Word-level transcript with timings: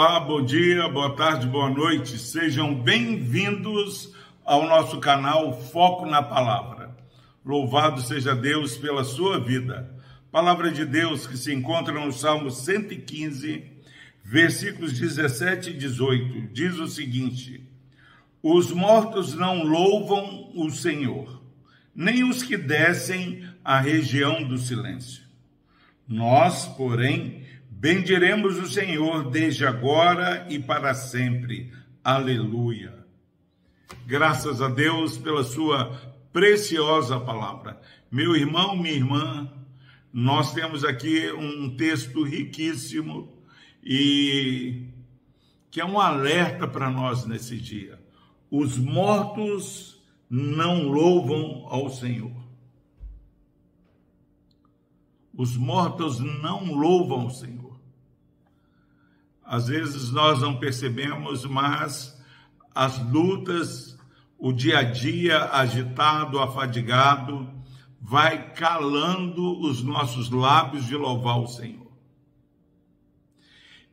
Olá, 0.00 0.20
bom 0.20 0.40
dia, 0.44 0.88
boa 0.88 1.16
tarde, 1.16 1.44
boa 1.48 1.68
noite. 1.68 2.20
Sejam 2.20 2.72
bem-vindos 2.72 4.14
ao 4.44 4.64
nosso 4.64 5.00
canal 5.00 5.60
Foco 5.60 6.06
na 6.06 6.22
Palavra. 6.22 6.96
Louvado 7.44 8.00
seja 8.00 8.32
Deus 8.32 8.76
pela 8.76 9.02
sua 9.02 9.40
vida. 9.40 9.92
Palavra 10.30 10.70
de 10.70 10.84
Deus 10.84 11.26
que 11.26 11.36
se 11.36 11.52
encontra 11.52 11.92
no 11.92 12.12
Salmo 12.12 12.48
115, 12.48 13.64
versículos 14.22 14.96
17 14.96 15.70
e 15.70 15.72
18. 15.72 16.52
Diz 16.52 16.78
o 16.78 16.86
seguinte: 16.86 17.68
Os 18.40 18.70
mortos 18.70 19.34
não 19.34 19.64
louvam 19.64 20.52
o 20.54 20.70
Senhor, 20.70 21.42
nem 21.92 22.22
os 22.22 22.44
que 22.44 22.56
descem 22.56 23.44
à 23.64 23.80
região 23.80 24.44
do 24.44 24.58
silêncio. 24.58 25.24
Nós, 26.06 26.66
porém, 26.66 27.42
Bendiremos 27.80 28.58
o 28.58 28.66
Senhor 28.66 29.30
desde 29.30 29.64
agora 29.64 30.48
e 30.50 30.58
para 30.58 30.92
sempre. 30.94 31.72
Aleluia. 32.02 33.06
Graças 34.04 34.60
a 34.60 34.68
Deus 34.68 35.16
pela 35.16 35.44
sua 35.44 35.92
preciosa 36.32 37.20
palavra. 37.20 37.80
Meu 38.10 38.34
irmão, 38.34 38.76
minha 38.76 38.96
irmã, 38.96 39.48
nós 40.12 40.52
temos 40.52 40.82
aqui 40.84 41.30
um 41.30 41.76
texto 41.76 42.24
riquíssimo 42.24 43.32
e 43.80 44.88
que 45.70 45.80
é 45.80 45.84
um 45.84 46.00
alerta 46.00 46.66
para 46.66 46.90
nós 46.90 47.26
nesse 47.26 47.56
dia. 47.56 47.96
Os 48.50 48.76
mortos 48.76 50.02
não 50.28 50.88
louvam 50.88 51.64
ao 51.68 51.88
Senhor. 51.90 52.34
Os 55.32 55.56
mortos 55.56 56.18
não 56.18 56.74
louvam 56.74 57.26
o 57.26 57.30
Senhor. 57.30 57.67
Às 59.48 59.68
vezes 59.68 60.10
nós 60.10 60.42
não 60.42 60.58
percebemos, 60.58 61.46
mas 61.46 62.14
as 62.74 62.98
lutas, 63.10 63.98
o 64.38 64.52
dia 64.52 64.80
a 64.80 64.82
dia 64.82 65.44
agitado, 65.46 66.38
afadigado, 66.38 67.48
vai 67.98 68.52
calando 68.52 69.58
os 69.62 69.82
nossos 69.82 70.28
lábios 70.28 70.84
de 70.84 70.94
louvar 70.94 71.40
o 71.40 71.46
Senhor. 71.46 71.90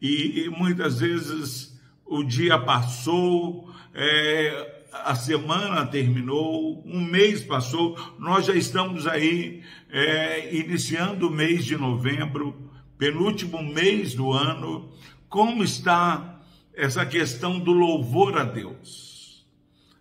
E, 0.02 0.42
e 0.42 0.50
muitas 0.50 1.00
vezes 1.00 1.80
o 2.06 2.22
dia 2.22 2.60
passou, 2.60 3.74
é, 3.94 4.84
a 4.92 5.16
semana 5.16 5.86
terminou, 5.86 6.84
um 6.86 7.00
mês 7.00 7.42
passou, 7.42 7.98
nós 8.20 8.46
já 8.46 8.54
estamos 8.54 9.08
aí 9.08 9.64
é, 9.90 10.54
iniciando 10.54 11.30
o 11.30 11.32
mês 11.32 11.64
de 11.64 11.78
novembro, 11.78 12.70
penúltimo 12.98 13.64
mês 13.64 14.14
do 14.14 14.32
ano, 14.32 14.92
como 15.36 15.66
está 15.66 16.40
essa 16.74 17.06
questão 17.06 17.60
do 17.60 17.74
louvor 17.74 18.38
a 18.38 18.46
Deus. 18.46 19.46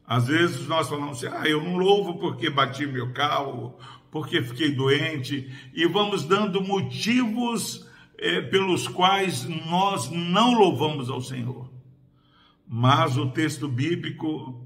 Às 0.06 0.28
vezes 0.28 0.68
nós 0.68 0.88
falamos 0.88 1.24
assim, 1.24 1.36
ah, 1.36 1.48
eu 1.48 1.60
não 1.60 1.76
louvo 1.76 2.20
porque 2.20 2.48
bati 2.48 2.86
meu 2.86 3.12
carro, 3.12 3.76
porque 4.12 4.40
fiquei 4.40 4.70
doente, 4.70 5.52
e 5.74 5.88
vamos 5.88 6.22
dando 6.22 6.62
motivos 6.62 7.84
é, 8.16 8.42
pelos 8.42 8.86
quais 8.86 9.42
nós 9.42 10.08
não 10.08 10.54
louvamos 10.54 11.10
ao 11.10 11.20
Senhor. 11.20 11.68
Mas 12.64 13.16
o 13.16 13.28
texto 13.28 13.66
bíblico 13.66 14.64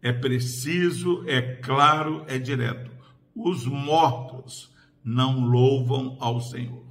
é 0.00 0.14
preciso, 0.14 1.24
é 1.26 1.42
claro, 1.42 2.24
é 2.26 2.38
direto. 2.38 2.90
Os 3.36 3.66
mortos 3.66 4.74
não 5.04 5.40
louvam 5.40 6.16
ao 6.20 6.40
Senhor. 6.40 6.86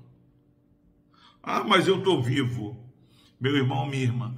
Ah, 1.42 1.64
mas 1.64 1.88
eu 1.88 1.98
estou 1.98 2.22
vivo. 2.22 2.88
Meu 3.40 3.56
irmão, 3.56 3.86
minha 3.86 4.04
irmã, 4.04 4.36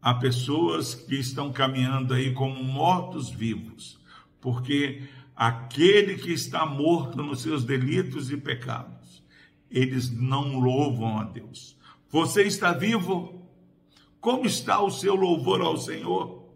há 0.00 0.14
pessoas 0.14 0.94
que 0.94 1.16
estão 1.16 1.52
caminhando 1.52 2.14
aí 2.14 2.32
como 2.32 2.64
mortos-vivos, 2.64 4.00
porque 4.40 5.02
aquele 5.36 6.14
que 6.14 6.32
está 6.32 6.64
morto 6.64 7.22
nos 7.22 7.42
seus 7.42 7.62
delitos 7.62 8.30
e 8.30 8.38
pecados, 8.38 9.22
eles 9.70 10.10
não 10.10 10.58
louvam 10.58 11.18
a 11.18 11.24
Deus. 11.24 11.76
Você 12.08 12.44
está 12.44 12.72
vivo? 12.72 13.46
Como 14.18 14.46
está 14.46 14.80
o 14.80 14.90
seu 14.90 15.14
louvor 15.14 15.60
ao 15.60 15.76
Senhor? 15.76 16.48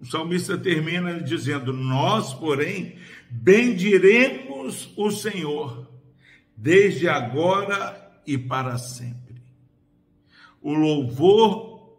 O 0.00 0.06
salmista 0.06 0.56
termina 0.56 1.20
dizendo: 1.22 1.74
Nós, 1.74 2.32
porém, 2.32 2.96
bendiremos 3.30 4.90
o 4.96 5.10
Senhor, 5.10 5.86
desde 6.56 7.06
agora 7.06 8.00
e 8.26 8.38
para 8.38 8.78
sempre 8.78 9.23
o 10.64 10.72
louvor 10.72 11.98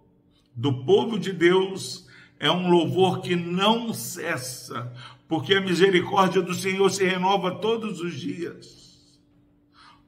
do 0.55 0.83
povo 0.83 1.19
de 1.19 1.31
Deus 1.31 2.07
é 2.39 2.49
um 2.49 2.67
louvor 2.67 3.21
que 3.21 3.35
não 3.35 3.93
cessa, 3.93 4.91
porque 5.27 5.53
a 5.53 5.61
misericórdia 5.61 6.41
do 6.41 6.55
Senhor 6.55 6.89
se 6.89 7.05
renova 7.05 7.51
todos 7.51 8.01
os 8.01 8.19
dias. 8.19 9.21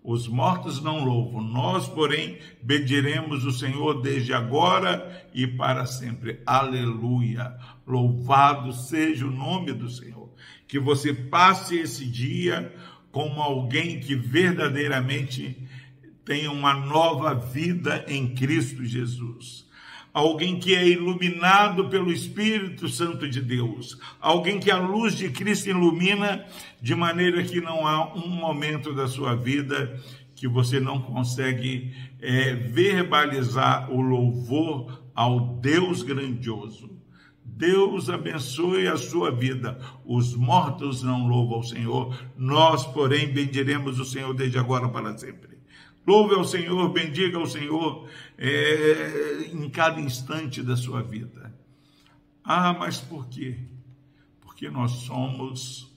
Os 0.04 0.28
mortos 0.28 0.82
não 0.82 1.06
louvam, 1.06 1.44
nós, 1.44 1.88
porém, 1.88 2.40
bendiremos 2.64 3.46
o 3.46 3.52
Senhor 3.52 4.02
desde 4.02 4.34
agora 4.34 5.30
e 5.36 5.46
para 5.46 5.86
sempre. 5.86 6.42
Aleluia! 6.44 7.56
Louvado 7.86 8.74
seja 8.74 9.28
o 9.28 9.32
nome 9.32 9.72
do 9.72 9.88
Senhor. 9.88 10.32
Que 10.68 10.80
você 10.80 11.14
passe 11.14 11.78
esse 11.78 12.06
dia 12.06 12.74
como 13.12 13.40
alguém 13.40 14.00
que 14.00 14.16
verdadeiramente 14.16 15.67
tenha 16.28 16.52
uma 16.52 16.74
nova 16.74 17.34
vida 17.34 18.04
em 18.06 18.28
Cristo 18.36 18.84
Jesus. 18.84 19.66
Alguém 20.14 20.60
que 20.60 20.76
é 20.76 20.86
iluminado 20.86 21.88
pelo 21.88 22.12
Espírito 22.12 22.90
Santo 22.90 23.30
de 23.30 23.42
Deus. 23.42 23.98
Alguém 24.20 24.60
que 24.60 24.70
a 24.70 24.78
luz 24.78 25.16
de 25.16 25.30
Cristo 25.30 25.70
ilumina 25.70 26.46
de 26.82 26.94
maneira 26.94 27.42
que 27.44 27.62
não 27.62 27.88
há 27.88 28.14
um 28.14 28.28
momento 28.28 28.94
da 28.94 29.08
sua 29.08 29.36
vida 29.36 29.98
que 30.36 30.50
você 30.50 30.82
não 30.82 31.02
consegue 31.02 31.96
é, 32.20 32.54
verbalizar 32.54 33.90
o 33.90 34.02
louvor 34.02 35.02
ao 35.16 35.40
Deus 35.62 36.04
grandioso. 36.04 36.92
Deus 37.44 38.10
abençoe 38.10 38.88
a 38.88 38.98
sua 38.98 39.32
vida. 39.32 39.80
Os 40.06 40.36
mortos 40.36 41.02
não 41.02 41.26
louvam 41.28 41.56
ao 41.56 41.64
Senhor, 41.64 42.16
nós, 42.36 42.86
porém, 42.86 43.30
bendiremos 43.30 43.98
o 43.98 44.06
Senhor 44.06 44.34
desde 44.34 44.60
agora 44.60 44.90
para 44.90 45.18
sempre. 45.18 45.57
Louve 46.08 46.36
ao 46.36 46.46
Senhor, 46.46 46.88
bendiga 46.88 47.38
ao 47.38 47.46
Senhor 47.46 48.08
é, 48.38 49.50
em 49.52 49.70
cada 49.70 50.00
instante 50.00 50.64
da 50.64 50.78
sua 50.78 51.04
vida. 51.04 51.54
Ah, 52.42 52.72
mas 52.72 53.02
por 53.02 53.28
quê? 53.28 53.58
Porque 54.40 54.70
nós 54.70 54.92
somos 54.92 55.92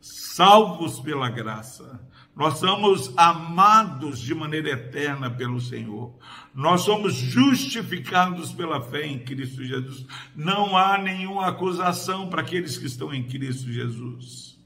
salvos 0.00 1.00
pela 1.00 1.28
graça. 1.28 2.00
Nós 2.34 2.58
somos 2.58 3.12
amados 3.14 4.20
de 4.20 4.34
maneira 4.34 4.70
eterna 4.70 5.30
pelo 5.30 5.60
Senhor. 5.60 6.14
Nós 6.54 6.80
somos 6.80 7.14
justificados 7.14 8.52
pela 8.52 8.80
fé 8.80 9.06
em 9.06 9.18
Cristo 9.18 9.62
Jesus. 9.62 10.06
Não 10.34 10.74
há 10.74 10.96
nenhuma 10.96 11.48
acusação 11.48 12.30
para 12.30 12.40
aqueles 12.40 12.78
que 12.78 12.86
estão 12.86 13.12
em 13.12 13.22
Cristo 13.22 13.70
Jesus. 13.70 14.58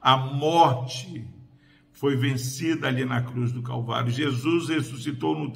A 0.00 0.16
morte 0.16 1.28
foi 2.00 2.16
vencida 2.16 2.88
ali 2.88 3.04
na 3.04 3.20
cruz 3.20 3.52
do 3.52 3.60
Calvário. 3.60 4.10
Jesus 4.10 4.70
ressuscitou 4.70 5.38
no 5.38 5.52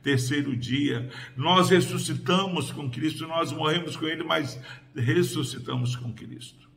terceiro 0.00 0.56
dia. 0.56 1.10
Nós 1.36 1.68
ressuscitamos 1.68 2.70
com 2.70 2.88
Cristo, 2.88 3.26
nós 3.26 3.50
morremos 3.50 3.96
com 3.96 4.06
Ele, 4.06 4.22
mas 4.22 4.60
ressuscitamos 4.94 5.96
com 5.96 6.12
Cristo. 6.12 6.70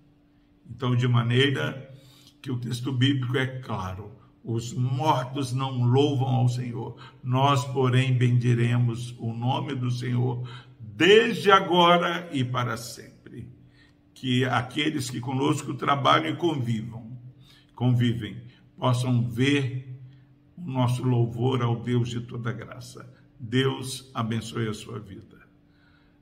Então, 0.68 0.96
de 0.96 1.08
maneira 1.08 1.96
que 2.42 2.50
o 2.50 2.58
texto 2.58 2.92
bíblico 2.92 3.38
é 3.38 3.46
claro, 3.60 4.12
os 4.44 4.74
mortos 4.74 5.54
não 5.54 5.84
louvam 5.84 6.30
ao 6.30 6.50
Senhor, 6.50 6.98
nós, 7.24 7.64
porém, 7.66 8.18
bendiremos 8.18 9.16
o 9.20 9.32
nome 9.32 9.76
do 9.76 9.92
Senhor 9.92 10.50
desde 10.80 11.52
agora 11.52 12.28
e 12.32 12.44
para 12.44 12.78
sempre. 12.78 13.48
Que 14.12 14.44
aqueles 14.46 15.12
que 15.12 15.20
conosco 15.20 15.76
trabalham 15.76 16.34
e 16.34 16.36
convivam, 16.36 17.16
convivem, 17.76 18.42
possam 18.78 19.28
ver 19.28 20.00
o 20.58 20.70
nosso 20.70 21.04
louvor 21.04 21.62
ao 21.62 21.82
Deus 21.82 22.10
de 22.10 22.22
toda 22.22 22.52
graça. 22.52 23.12
Deus 23.40 24.10
abençoe 24.14 24.68
a 24.68 24.74
sua 24.74 25.00
vida. 25.00 25.42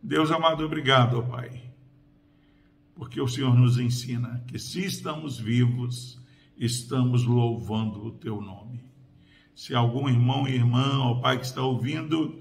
Deus 0.02 0.32
amado, 0.32 0.66
obrigado, 0.66 1.20
ó 1.20 1.22
Pai, 1.22 1.62
porque 2.96 3.22
o 3.22 3.28
Senhor 3.28 3.56
nos 3.56 3.78
ensina 3.78 4.44
que 4.48 4.58
se 4.58 4.84
estamos 4.84 5.40
vivos, 5.40 6.20
estamos 6.58 7.24
louvando 7.24 8.04
o 8.04 8.12
teu 8.12 8.42
nome. 8.42 8.84
Se 9.56 9.76
algum 9.76 10.10
irmão 10.10 10.48
e 10.48 10.56
irmã, 10.56 11.00
ó 11.00 11.16
Pai, 11.22 11.38
que 11.38 11.46
está 11.46 11.62
ouvindo 11.62 12.40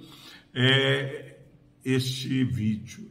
é, 0.55 1.39
este 1.85 2.45
vídeo, 2.45 3.10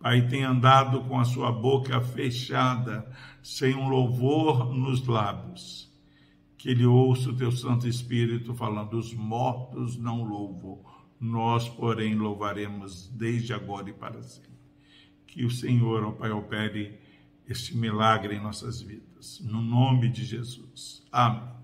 Pai, 0.00 0.28
tem 0.28 0.44
andado 0.44 1.02
com 1.04 1.18
a 1.18 1.24
sua 1.24 1.50
boca 1.50 2.00
fechada, 2.00 3.10
sem 3.42 3.74
um 3.74 3.88
louvor 3.88 4.72
nos 4.72 5.06
lábios. 5.06 5.88
que 6.56 6.70
ele 6.70 6.84
ouça 6.84 7.30
o 7.30 7.36
teu 7.36 7.52
Santo 7.52 7.86
Espírito 7.88 8.54
falando: 8.54 8.98
os 8.98 9.14
mortos 9.14 9.96
não 9.96 10.24
louvam, 10.24 10.84
nós, 11.20 11.68
porém, 11.68 12.14
louvaremos 12.14 13.08
desde 13.08 13.52
agora 13.52 13.90
e 13.90 13.92
para 13.92 14.22
sempre. 14.22 14.50
Que 15.26 15.44
o 15.44 15.50
Senhor, 15.50 16.04
ó 16.04 16.12
Pai, 16.12 16.30
opere 16.30 16.98
este 17.48 17.76
milagre 17.76 18.34
em 18.34 18.42
nossas 18.42 18.80
vidas. 18.82 19.40
No 19.40 19.60
nome 19.60 20.08
de 20.08 20.24
Jesus. 20.24 21.06
Amém. 21.10 21.57